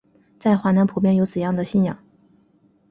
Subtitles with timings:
[0.39, 1.99] 在华南普遍有此样的信仰。